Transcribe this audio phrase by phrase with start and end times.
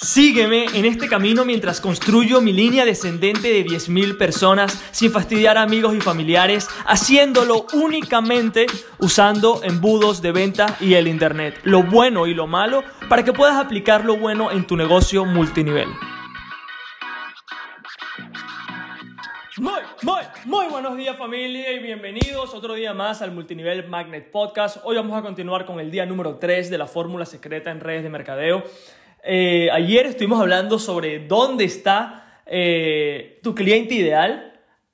[0.00, 5.62] Sígueme en este camino mientras construyo mi línea descendente de 10.000 personas sin fastidiar a
[5.62, 8.66] amigos y familiares, haciéndolo únicamente
[9.00, 13.56] usando embudos de venta y el Internet, lo bueno y lo malo, para que puedas
[13.56, 15.88] aplicar lo bueno en tu negocio multinivel.
[19.56, 24.76] Muy, muy, muy buenos días familia y bienvenidos otro día más al Multinivel Magnet Podcast.
[24.84, 28.04] Hoy vamos a continuar con el día número 3 de la fórmula secreta en redes
[28.04, 28.62] de mercadeo.
[29.22, 34.44] Eh, ayer estuvimos hablando sobre dónde está eh, tu cliente ideal.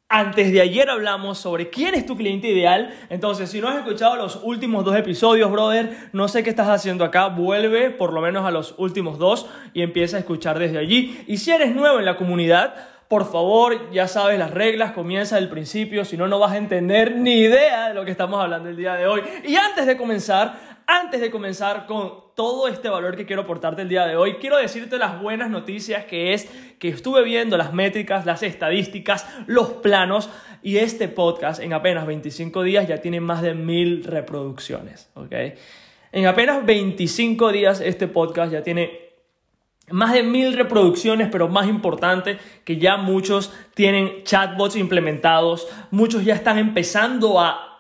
[0.08, 2.94] Antes de ayer hablamos sobre quién es tu cliente ideal.
[3.10, 7.04] Entonces, si no has escuchado los últimos dos episodios, brother, no sé qué estás haciendo
[7.04, 7.28] acá.
[7.28, 11.24] Vuelve por lo menos a los últimos dos y empieza a escuchar desde allí.
[11.27, 12.74] Y si eres nuevo en la comunidad,
[13.08, 17.16] por favor, ya sabes las reglas, comienza del principio, si no, no vas a entender
[17.16, 19.22] ni idea de lo que estamos hablando el día de hoy.
[19.44, 23.88] Y antes de comenzar, antes de comenzar con todo este valor que quiero aportarte el
[23.88, 26.48] día de hoy, quiero decirte las buenas noticias que es
[26.78, 30.30] que estuve viendo las métricas, las estadísticas, los planos
[30.62, 35.32] y este podcast en apenas 25 días ya tiene más de mil reproducciones, ¿ok?
[36.12, 39.04] En apenas 25 días este podcast ya tiene
[39.91, 46.34] más de mil reproducciones, pero más importante que ya muchos tienen chatbots implementados, muchos ya
[46.34, 47.73] están empezando a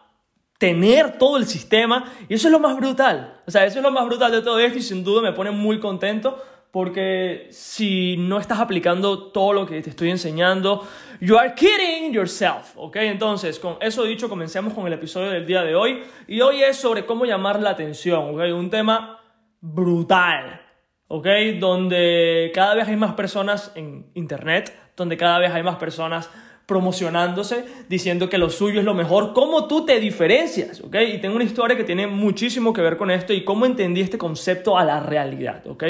[0.64, 3.42] tener todo el sistema y eso es lo más brutal.
[3.46, 5.50] O sea, eso es lo más brutal de todo esto y sin duda me pone
[5.50, 10.88] muy contento porque si no estás aplicando todo lo que te estoy enseñando,
[11.20, 12.96] you are kidding yourself, ¿ok?
[12.96, 16.78] Entonces, con eso dicho, comencemos con el episodio del día de hoy y hoy es
[16.78, 18.56] sobre cómo llamar la atención, ¿ok?
[18.56, 19.20] Un tema
[19.60, 20.62] brutal,
[21.08, 21.26] ¿ok?
[21.60, 26.30] Donde cada vez hay más personas en Internet, donde cada vez hay más personas
[26.66, 30.96] promocionándose, diciendo que lo suyo es lo mejor, cómo tú te diferencias, ¿ok?
[31.14, 34.16] Y tengo una historia que tiene muchísimo que ver con esto y cómo entendí este
[34.16, 35.84] concepto a la realidad, ¿ok?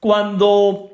[0.00, 0.92] Cuando...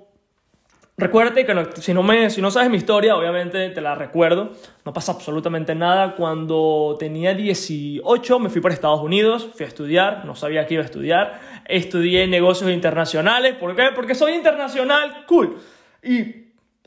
[0.94, 4.52] Recuérdate que si, no me, si no sabes mi historia, obviamente te la recuerdo,
[4.84, 6.14] no pasa absolutamente nada.
[6.14, 10.82] Cuando tenía 18 me fui para Estados Unidos, fui a estudiar, no sabía que iba
[10.82, 13.88] a estudiar, estudié negocios internacionales, ¿por qué?
[13.94, 15.56] Porque soy internacional, cool.
[16.02, 16.41] Y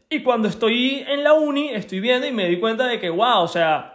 [0.10, 3.42] y cuando estoy en la uni, estoy viendo y me di cuenta de que, wow,
[3.42, 3.95] o sea,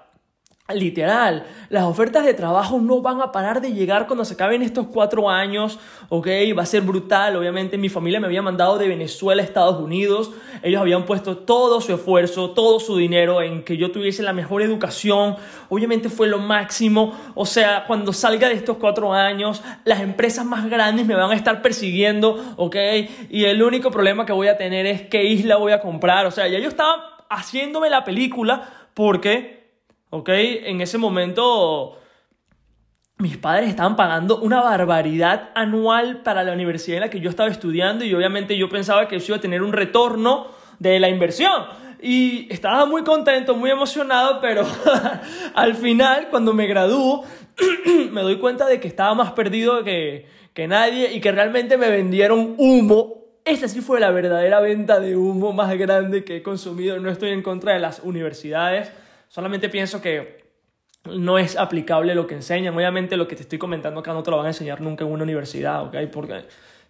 [0.75, 4.87] Literal, las ofertas de trabajo no van a parar de llegar cuando se acaben estos
[4.87, 6.27] cuatro años, ¿ok?
[6.57, 10.31] Va a ser brutal, obviamente mi familia me había mandado de Venezuela a Estados Unidos,
[10.63, 14.63] ellos habían puesto todo su esfuerzo, todo su dinero en que yo tuviese la mejor
[14.63, 15.37] educación,
[15.69, 20.69] obviamente fue lo máximo, o sea, cuando salga de estos cuatro años, las empresas más
[20.69, 22.77] grandes me van a estar persiguiendo, ¿ok?
[23.31, 26.31] Y el único problema que voy a tener es qué isla voy a comprar, o
[26.31, 29.60] sea, ya yo estaba haciéndome la película porque
[30.11, 30.29] ¿ok?
[30.29, 31.97] En ese momento
[33.21, 37.51] mis padres estaban pagando una barbaridad anual para la universidad en la que yo estaba
[37.51, 40.49] estudiando y obviamente yo pensaba que eso iba a tener un retorno
[40.79, 41.65] de la inversión.
[42.03, 44.67] Y estaba muy contento, muy emocionado, pero
[45.55, 47.25] al final, cuando me gradúo,
[48.11, 51.91] me doy cuenta de que estaba más perdido que, que nadie y que realmente me
[51.91, 53.17] vendieron humo.
[53.45, 56.99] Esa sí fue la verdadera venta de humo más grande que he consumido.
[56.99, 58.91] No estoy en contra de las universidades
[59.31, 60.43] Solamente pienso que
[61.05, 62.75] no es aplicable lo que enseñan.
[62.77, 65.13] Obviamente lo que te estoy comentando acá no te lo van a enseñar nunca en
[65.13, 65.95] una universidad, ¿ok?
[66.13, 66.47] Porque,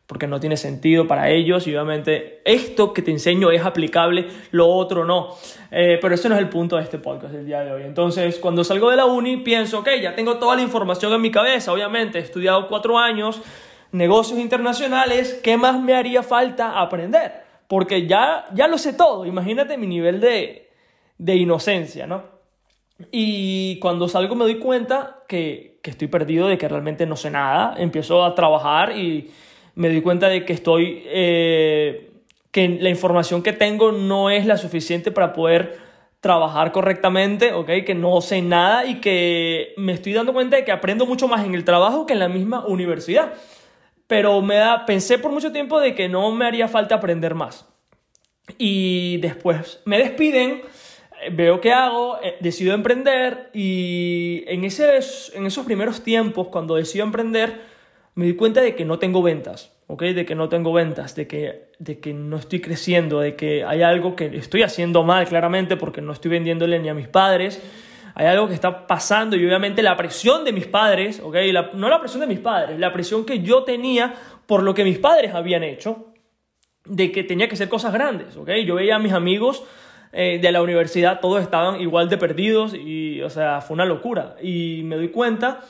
[0.06, 4.69] porque no tiene sentido para ellos y obviamente esto que te enseño es aplicable, lo
[4.69, 5.37] otro no.
[5.71, 7.83] Eh, pero ese no es el punto de este podcast el día de hoy.
[7.83, 11.31] Entonces, cuando salgo de la uni, pienso, ok, ya tengo toda la información en mi
[11.31, 13.43] cabeza, obviamente, he estudiado cuatro años,
[13.93, 17.33] negocios internacionales, ¿qué más me haría falta aprender?
[17.69, 20.69] Porque ya, ya lo sé todo, imagínate mi nivel de,
[21.20, 22.22] de inocencia, ¿no?
[23.12, 27.31] Y cuando salgo me doy cuenta que, que, estoy perdido, de que realmente no sé
[27.31, 29.31] nada, empiezo a trabajar y
[29.75, 32.10] me doy cuenta de que estoy, eh,
[32.50, 35.78] que la información que tengo no es la suficiente para poder
[36.20, 37.69] trabajar correctamente, ¿ok?
[37.84, 41.44] Que no sé nada y que me estoy dando cuenta de que aprendo mucho más
[41.44, 43.34] en el trabajo que en la misma universidad.
[44.06, 47.66] Pero me da, pensé por mucho tiempo de que no me haría falta aprender más.
[48.56, 50.62] Y después me despiden
[51.32, 54.99] veo qué hago, eh, decido emprender y en, ese,
[55.34, 57.61] en esos primeros tiempos, cuando decido emprender,
[58.14, 60.02] me di cuenta de que no tengo ventas, ¿ok?
[60.02, 63.82] De que no tengo ventas, de que, de que no estoy creciendo, de que hay
[63.82, 67.62] algo que estoy haciendo mal claramente porque no estoy vendiéndole ni a mis padres.
[68.14, 71.37] Hay algo que está pasando y obviamente la presión de mis padres, ¿ok?
[71.75, 74.14] no la presión de mis padres, la presión que yo tenía
[74.46, 76.12] por lo que mis padres habían hecho,
[76.84, 78.50] de que tenía que hacer cosas grandes, ¿ok?
[78.66, 79.62] Yo veía a mis amigos
[80.12, 84.37] eh, de la universidad, todos estaban igual de perdidos y, o sea, fue una locura.
[84.43, 85.61] Y me doy cuenta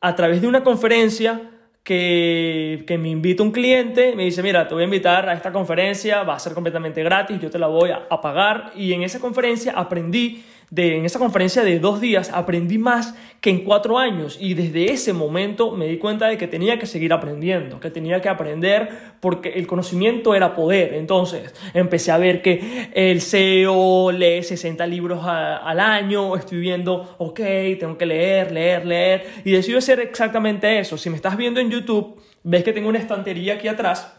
[0.00, 1.50] a través de una conferencia
[1.82, 5.50] que, que, me invita un cliente, me dice, mira, te voy a invitar a esta
[5.50, 8.72] conferencia, va a ser completamente gratis, yo te la voy a, a pagar.
[8.76, 13.50] Y en esa conferencia aprendí de, en esa conferencia de dos días aprendí más que
[13.50, 17.12] en cuatro años y desde ese momento me di cuenta de que tenía que seguir
[17.12, 18.88] aprendiendo, que tenía que aprender
[19.18, 20.94] porque el conocimiento era poder.
[20.94, 27.40] Entonces empecé a ver que el CEO lee 60 libros al año, estoy viendo, ok,
[27.78, 30.96] tengo que leer, leer, leer y decido hacer exactamente eso.
[30.96, 34.16] Si me estás viendo en YouTube, ves que tengo una estantería aquí atrás,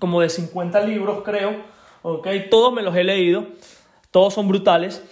[0.00, 1.54] como de 50 libros creo,
[2.02, 3.46] ok, todos me los he leído,
[4.10, 5.02] todos son brutales.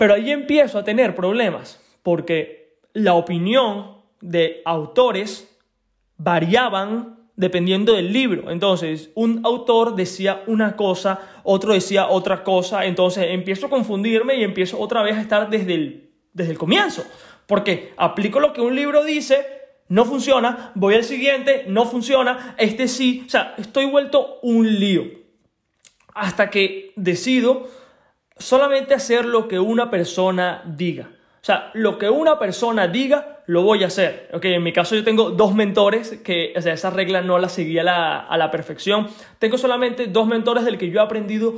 [0.00, 5.54] Pero ahí empiezo a tener problemas porque la opinión de autores
[6.16, 8.50] variaban dependiendo del libro.
[8.50, 14.42] Entonces, un autor decía una cosa, otro decía otra cosa, entonces empiezo a confundirme y
[14.42, 17.04] empiezo otra vez a estar desde el, desde el comienzo.
[17.46, 19.44] Porque aplico lo que un libro dice,
[19.88, 25.04] no funciona, voy al siguiente, no funciona, este sí, o sea, estoy vuelto un lío.
[26.14, 27.68] Hasta que decido
[28.40, 31.10] solamente hacer lo que una persona diga.
[31.40, 34.28] O sea, lo que una persona diga, lo voy a hacer.
[34.32, 37.48] Okay, en mi caso yo tengo dos mentores que, o sea, esa regla no la
[37.48, 39.08] seguía la, a la perfección.
[39.38, 41.54] Tengo solamente dos mentores del que yo he aprendido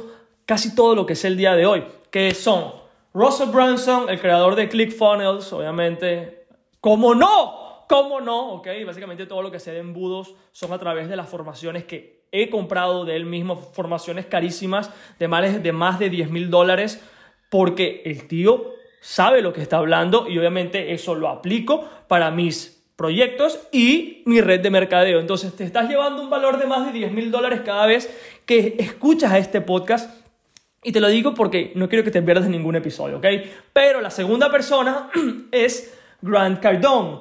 [0.46, 2.72] casi todo lo que es el día de hoy, que son
[3.14, 6.46] Russell Brunson, el creador de ClickFunnels, obviamente.
[6.80, 7.84] ¿Cómo no?
[7.88, 8.52] ¿Cómo no?
[8.54, 12.21] Ok, básicamente todo lo que sé de embudos son a través de las formaciones que
[12.32, 17.00] he comprado de él mismo formaciones carísimas de más de, más de 10 mil dólares
[17.50, 22.82] porque el tío sabe lo que está hablando y obviamente eso lo aplico para mis
[22.96, 25.20] proyectos y mi red de mercadeo.
[25.20, 28.08] Entonces te estás llevando un valor de más de 10 mil dólares cada vez
[28.46, 30.22] que escuchas a este podcast.
[30.84, 33.26] Y te lo digo porque no quiero que te pierdas ningún episodio, ¿ok?
[33.72, 35.10] Pero la segunda persona
[35.52, 37.20] es Grant Cardone.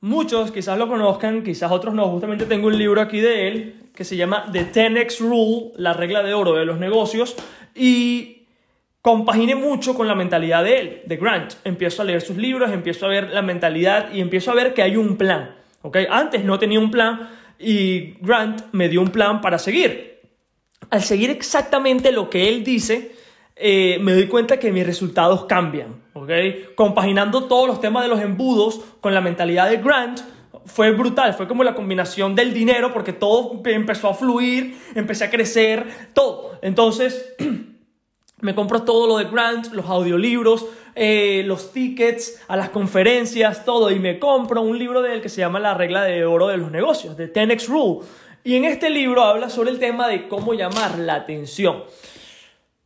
[0.00, 2.08] Muchos quizás lo conozcan, quizás otros no.
[2.08, 6.22] Justamente tengo un libro aquí de él que se llama The 10X Rule, la regla
[6.22, 7.34] de oro de los negocios,
[7.74, 8.46] y
[9.02, 11.54] compaginé mucho con la mentalidad de él, de Grant.
[11.64, 14.82] Empiezo a leer sus libros, empiezo a ver la mentalidad y empiezo a ver que
[14.82, 15.54] hay un plan.
[15.82, 16.06] ¿okay?
[16.10, 20.20] Antes no tenía un plan y Grant me dio un plan para seguir.
[20.90, 23.12] Al seguir exactamente lo que él dice,
[23.54, 26.02] eh, me doy cuenta que mis resultados cambian.
[26.12, 26.70] ¿okay?
[26.74, 30.20] Compaginando todos los temas de los embudos con la mentalidad de Grant,
[30.66, 35.30] fue brutal, fue como la combinación del dinero porque todo empezó a fluir, empecé a
[35.30, 36.58] crecer, todo.
[36.62, 37.34] Entonces,
[38.40, 43.90] me compro todo lo de Grant, los audiolibros, eh, los tickets a las conferencias, todo,
[43.90, 46.56] y me compro un libro de él que se llama La regla de oro de
[46.56, 48.06] los negocios, de 10X Rule.
[48.44, 51.84] Y en este libro habla sobre el tema de cómo llamar la atención.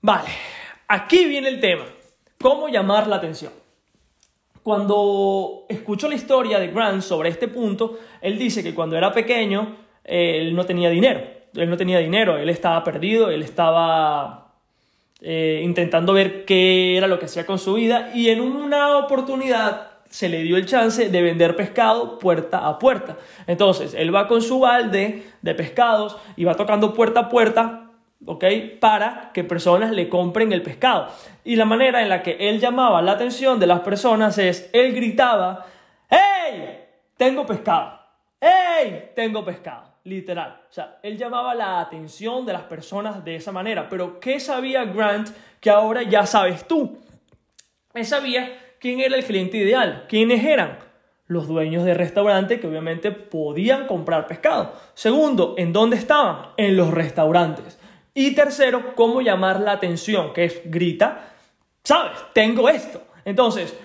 [0.00, 0.30] Vale,
[0.88, 1.84] aquí viene el tema,
[2.40, 3.59] cómo llamar la atención.
[4.62, 9.76] Cuando escucho la historia de Grant sobre este punto, él dice que cuando era pequeño,
[10.04, 11.20] él no tenía dinero.
[11.54, 14.52] Él no tenía dinero, él estaba perdido, él estaba
[15.20, 19.88] eh, intentando ver qué era lo que hacía con su vida y en una oportunidad
[20.08, 23.16] se le dio el chance de vender pescado puerta a puerta.
[23.46, 27.89] Entonces, él va con su balde de pescados y va tocando puerta a puerta
[28.26, 28.44] ¿ok?
[28.81, 31.08] Para que personas le compren el pescado.
[31.44, 34.94] Y la manera en la que él llamaba la atención de las personas es, él
[34.94, 35.67] gritaba,
[36.08, 36.84] ¡Hey!
[37.17, 37.99] Tengo pescado.
[38.40, 39.11] ¡Hey!
[39.14, 39.90] Tengo pescado.
[40.05, 40.62] Literal.
[40.70, 43.88] O sea, él llamaba la atención de las personas de esa manera.
[43.88, 45.28] Pero ¿qué sabía Grant
[45.61, 46.99] que ahora ya sabes tú?
[47.92, 50.06] Él sabía quién era el cliente ideal.
[50.09, 50.78] ¿Quiénes eran?
[51.26, 54.73] Los dueños de restaurante que obviamente podían comprar pescado.
[54.94, 56.52] Segundo, ¿en dónde estaban?
[56.56, 57.79] En los restaurantes.
[58.14, 61.33] Y tercero, cómo llamar la atención, que es grita,
[61.85, 63.02] sabes, tengo esto.
[63.25, 63.76] Entonces,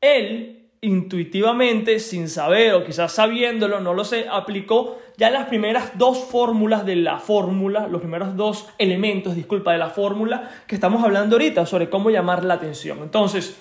[0.00, 6.18] él intuitivamente, sin saber o quizás sabiéndolo, no lo sé, aplicó ya las primeras dos
[6.18, 11.36] fórmulas de la fórmula, los primeros dos elementos, disculpa, de la fórmula que estamos hablando
[11.36, 12.98] ahorita sobre cómo llamar la atención.
[13.02, 13.60] Entonces,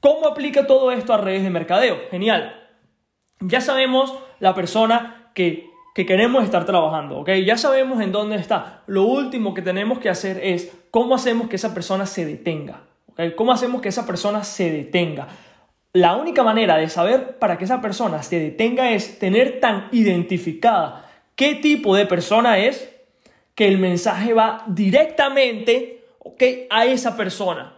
[0.00, 1.98] ¿cómo aplica todo esto a redes de mercadeo?
[2.10, 2.58] Genial.
[3.40, 7.30] Ya sabemos la persona que que queremos estar trabajando, ¿ok?
[7.44, 8.82] Ya sabemos en dónde está.
[8.86, 13.34] Lo último que tenemos que hacer es cómo hacemos que esa persona se detenga, ¿ok?
[13.36, 15.28] ¿Cómo hacemos que esa persona se detenga?
[15.92, 21.06] La única manera de saber para que esa persona se detenga es tener tan identificada
[21.36, 22.90] qué tipo de persona es
[23.54, 26.42] que el mensaje va directamente, ¿ok?
[26.70, 27.74] A esa persona.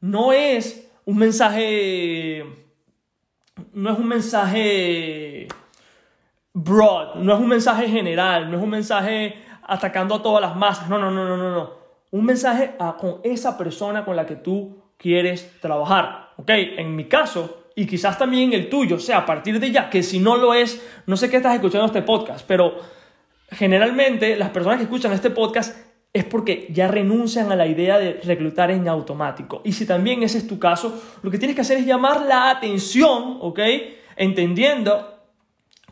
[0.00, 2.44] No es un mensaje...
[3.72, 5.48] No es un mensaje
[6.52, 10.88] broad, no es un mensaje general, no es un mensaje atacando a todas las masas,
[10.88, 11.70] no, no, no, no, no, no.
[12.10, 16.50] Un mensaje con esa persona con la que tú quieres trabajar, ¿ok?
[16.50, 20.02] En mi caso, y quizás también el tuyo, o sea, a partir de ya, que
[20.02, 22.76] si no lo es, no sé qué estás escuchando este podcast, pero
[23.50, 25.76] generalmente las personas que escuchan este podcast
[26.12, 29.60] es porque ya renuncian a la idea de reclutar en automático.
[29.64, 32.50] Y si también ese es tu caso, lo que tienes que hacer es llamar la
[32.50, 33.60] atención, ¿ok?
[34.16, 35.17] Entendiendo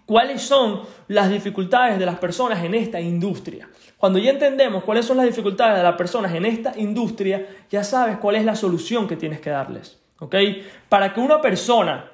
[0.07, 3.69] cuáles son las dificultades de las personas en esta industria.
[3.99, 8.17] Cuando ya entendemos cuáles son las dificultades de las personas en esta industria, ya sabes
[8.19, 10.01] cuál es la solución que tienes que darles.
[10.21, 10.35] ¿Ok?
[10.89, 12.11] Para que una persona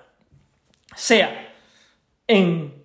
[0.97, 1.55] sea
[2.27, 2.83] en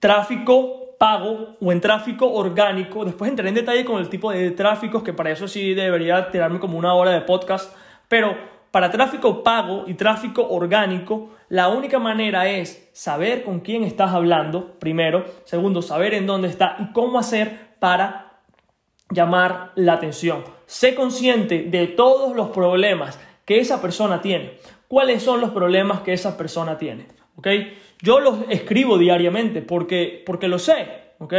[0.00, 5.02] tráfico pago o en tráfico orgánico, después entraré en detalle con el tipo de tráficos,
[5.02, 7.72] que para eso sí debería tirarme como una hora de podcast,
[8.08, 8.36] pero
[8.70, 14.78] para tráfico pago y tráfico orgánico, la única manera es saber con quién estás hablando,
[14.78, 18.40] primero, segundo, saber en dónde está y cómo hacer para
[19.10, 20.44] llamar la atención.
[20.66, 24.58] Sé consciente de todos los problemas que esa persona tiene.
[24.86, 27.06] ¿Cuáles son los problemas que esa persona tiene?
[27.36, 27.48] ¿Ok?
[28.02, 31.08] Yo los escribo diariamente porque, porque lo sé.
[31.18, 31.34] ¿Ok?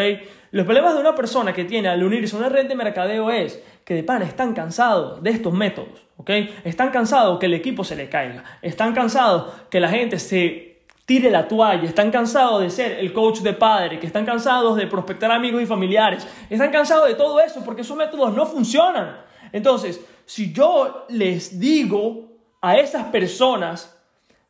[0.52, 3.64] Los problemas de una persona que tiene al unirse a una red de mercadeo es
[3.90, 6.06] que de pan están cansados de estos métodos.
[6.18, 6.30] ¿Ok?
[6.64, 8.44] Están cansados que el equipo se le caiga.
[8.62, 13.40] Están cansados que la gente se tire la toalla, están cansados de ser el coach
[13.40, 17.66] de padre, que están cansados de prospectar amigos y familiares, están cansados de todo eso
[17.66, 19.22] porque esos métodos no funcionan.
[19.52, 22.28] Entonces, si yo les digo
[22.62, 24.00] a esas personas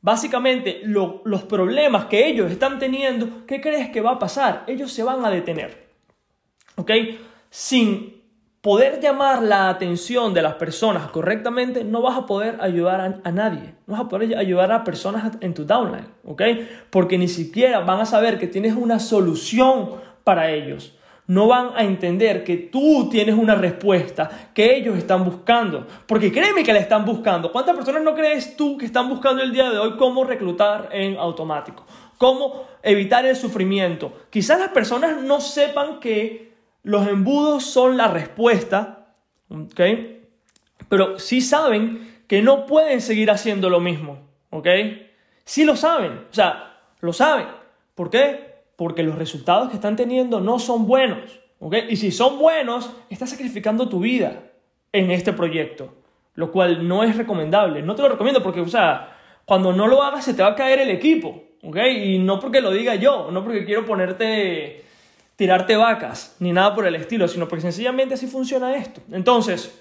[0.01, 4.65] básicamente los problemas que ellos están teniendo, ¿qué crees que va a pasar?
[4.67, 5.88] Ellos se van a detener.
[6.75, 6.91] ¿Ok?
[7.50, 8.18] Sin
[8.62, 13.32] poder llamar la atención de las personas correctamente, no vas a poder ayudar a, a,
[13.32, 13.75] nadie.
[13.88, 16.08] No vas a poder ayudar a personas en tu downline.
[16.25, 16.42] ¿Ok?
[16.89, 19.92] Porque ni siquiera van a saber que tienes una solución
[20.24, 20.94] para ellos
[21.30, 25.86] no van a entender que tú tienes una respuesta que ellos están buscando.
[26.08, 27.51] Porque créeme que la están buscando.
[27.51, 31.18] ¿Cuántas personas no crees tú que están buscando el día de hoy cómo reclutar en
[31.18, 31.86] automático?
[32.18, 34.12] ¿Cómo evitar el sufrimiento?
[34.32, 36.49] Quizás las personas no sepan que
[36.89, 39.15] los embudos son la respuesta,
[39.50, 39.81] ¿ok?
[40.88, 44.19] Pero sí saben que no pueden seguir haciendo lo mismo,
[44.50, 44.67] ¿ok?
[45.46, 47.48] Sí lo saben, o sea, lo saben.
[47.96, 48.50] ¿Por qué?
[48.79, 51.41] porque los resultados que están teniendo no son buenos.
[51.89, 54.41] Y si son buenos, estás sacrificando tu vida
[54.93, 55.96] en este proyecto,
[56.36, 57.81] lo cual no es recomendable.
[57.81, 60.55] No te lo recomiendo porque, o sea, cuando no lo hagas se te va a
[60.55, 61.43] caer el equipo.
[61.62, 64.86] Y no porque lo diga yo, no porque quiero ponerte,
[65.39, 69.00] tirarte vacas, ni nada por el estilo, sino porque sencillamente así funciona esto.
[69.10, 69.74] Entonces,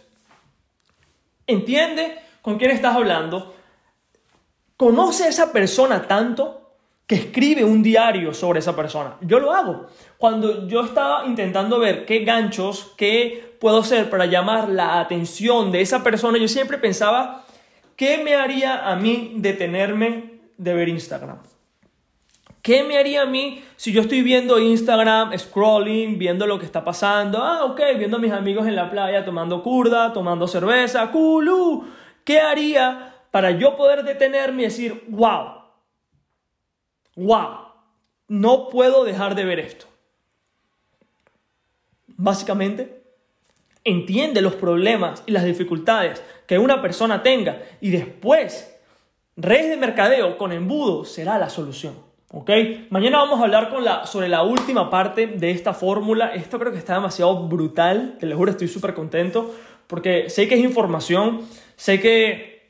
[1.48, 3.56] entiende con quién estás hablando,
[4.76, 6.76] conoce a esa persona tanto
[7.08, 9.16] que escribe un diario sobre esa persona.
[9.20, 9.88] Yo lo hago.
[10.16, 15.80] Cuando yo estaba intentando ver qué ganchos, qué puedo hacer para llamar la atención de
[15.80, 17.44] esa persona, yo siempre pensaba,
[17.96, 21.40] ¿qué me haría a mí detenerme de ver Instagram?
[22.62, 26.84] ¿Qué me haría a mí si yo estoy viendo Instagram, scrolling, viendo lo que está
[26.84, 27.42] pasando?
[27.42, 31.86] Ah, ok, viendo a mis amigos en la playa tomando curda, tomando cerveza, culu.
[32.24, 35.62] ¿Qué haría para yo poder detenerme y decir, wow,
[37.16, 37.68] wow,
[38.28, 39.86] no puedo dejar de ver esto.
[42.06, 43.02] Básicamente,
[43.84, 48.76] entiende los problemas y las dificultades que una persona tenga y después,
[49.36, 52.07] redes de mercadeo con embudo será la solución.
[52.30, 52.50] ¿Ok?
[52.90, 56.34] Mañana vamos a hablar con la, sobre la última parte de esta fórmula.
[56.34, 58.16] Esto creo que está demasiado brutal.
[58.20, 59.54] Te lo juro, estoy súper contento
[59.88, 61.40] porque sé que es información,
[61.74, 62.68] sé que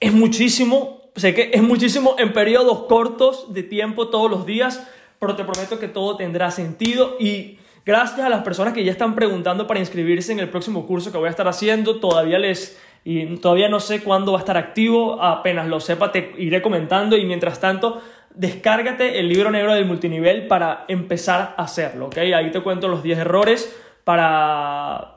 [0.00, 4.88] es muchísimo, sé que es muchísimo en periodos cortos de tiempo todos los días,
[5.20, 9.14] pero te prometo que todo tendrá sentido y gracias a las personas que ya están
[9.14, 13.36] preguntando para inscribirse en el próximo curso que voy a estar haciendo, todavía les y
[13.36, 17.26] todavía no sé cuándo va a estar activo, apenas lo sepa te iré comentando y
[17.26, 18.00] mientras tanto
[18.34, 22.18] descárgate el libro negro del multinivel para empezar a hacerlo, ¿ok?
[22.18, 23.74] Ahí te cuento los 10 errores
[24.04, 25.14] para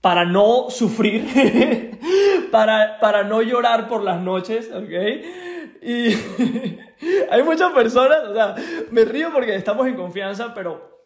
[0.00, 1.98] para no sufrir,
[2.50, 4.90] para, para no llorar por las noches, ¿ok?
[5.82, 6.08] Y
[7.30, 8.54] hay muchas personas, o sea,
[8.90, 11.04] me río porque estamos en confianza, pero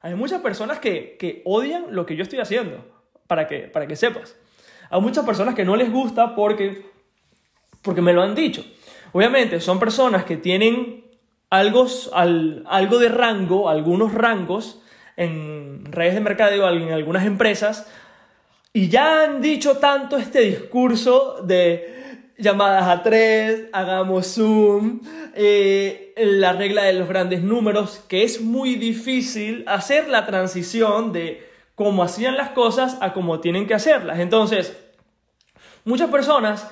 [0.00, 2.84] hay muchas personas que, que odian lo que yo estoy haciendo,
[3.26, 4.36] para que, para que sepas.
[4.90, 6.86] Hay muchas personas que no les gusta porque,
[7.82, 8.64] porque me lo han dicho.
[9.16, 11.06] Obviamente son personas que tienen
[11.48, 14.82] algo, algo de rango, algunos rangos
[15.16, 17.90] en redes de mercadeo, en algunas empresas,
[18.74, 25.00] y ya han dicho tanto este discurso de llamadas a tres, hagamos Zoom,
[25.34, 31.48] eh, la regla de los grandes números, que es muy difícil hacer la transición de
[31.74, 34.18] cómo hacían las cosas a cómo tienen que hacerlas.
[34.18, 34.76] Entonces,
[35.86, 36.68] muchas personas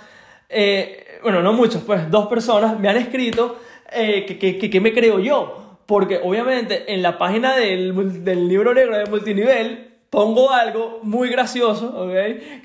[0.51, 3.59] eh, bueno, no muchos, pues dos personas me han escrito
[3.91, 5.79] eh, que, que, que, me creo yo.
[5.87, 11.87] Porque obviamente en la página del, del libro negro de multinivel pongo algo muy gracioso,
[11.87, 12.15] ¿ok?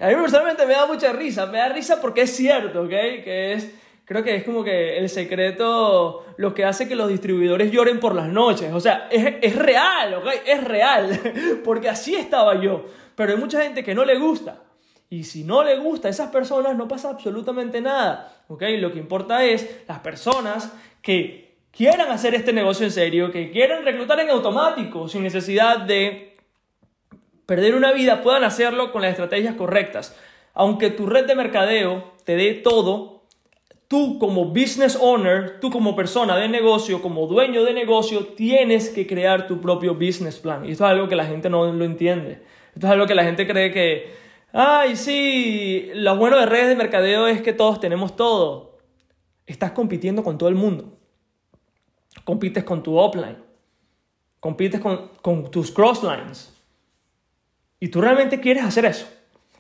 [0.02, 2.90] A mí personalmente me da mucha risa, me da risa porque es cierto, ¿ok?
[2.90, 3.74] Que es,
[4.06, 8.14] creo que es como que el secreto, lo que hace que los distribuidores lloren por
[8.14, 10.28] las noches, o sea, es, es real, ¿ok?
[10.46, 11.20] Es real,
[11.64, 12.86] porque así estaba yo,
[13.16, 14.64] pero hay mucha gente que no le gusta.
[15.10, 18.44] Y si no le gusta a esas personas, no pasa absolutamente nada.
[18.48, 18.64] ¿ok?
[18.80, 23.84] Lo que importa es las personas que quieran hacer este negocio en serio, que quieran
[23.84, 26.38] reclutar en automático, sin necesidad de
[27.46, 30.16] perder una vida, puedan hacerlo con las estrategias correctas.
[30.54, 33.24] Aunque tu red de mercadeo te dé todo,
[33.88, 39.08] tú como business owner, tú como persona de negocio, como dueño de negocio, tienes que
[39.08, 40.64] crear tu propio business plan.
[40.66, 42.44] Y esto es algo que la gente no lo entiende.
[42.76, 44.14] Esto es algo que la gente cree que,
[44.54, 48.78] ay, sí, lo bueno de redes de mercadeo es que todos tenemos todo.
[49.46, 50.98] Estás compitiendo con todo el mundo.
[52.24, 53.38] Compites con tu offline.
[54.40, 56.56] Compites con, con tus crosslines.
[57.80, 59.08] Y tú realmente quieres hacer eso.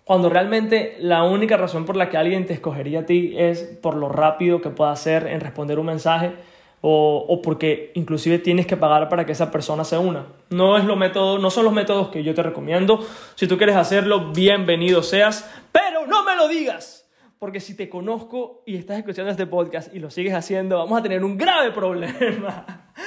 [0.03, 3.95] Cuando realmente la única razón por la que alguien te escogería a ti es por
[3.95, 6.33] lo rápido que pueda hacer en responder un mensaje
[6.81, 10.25] o, o, porque inclusive tienes que pagar para que esa persona se una.
[10.49, 13.05] No, es lo método, no son los métodos que yo te recomiendo.
[13.35, 16.99] Si tú quieres hacerlo, bienvenido seas, pero no me lo digas.
[17.39, 21.03] Porque si te conozco y estás escuchando este podcast y lo sigues haciendo, vamos a
[21.03, 22.65] tener un grave problema.